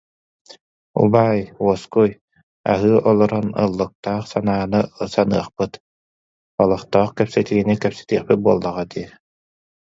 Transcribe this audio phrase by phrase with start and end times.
[1.01, 2.11] Убаай, уоскуй,
[2.73, 4.81] аһыы олорон ыллыктаах санааны
[5.13, 5.71] саныахпыт,
[6.61, 9.07] олохтоох кэпсэтиинии кэпсэтиэхпит буоллаҕа дии